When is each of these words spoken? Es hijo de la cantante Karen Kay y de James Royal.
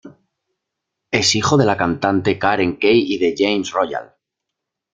Es 1.11 1.35
hijo 1.35 1.57
de 1.57 1.65
la 1.67 1.77
cantante 1.77 2.39
Karen 2.39 2.77
Kay 2.77 3.03
y 3.13 3.19
de 3.19 3.35
James 3.37 3.69
Royal. 3.69 4.15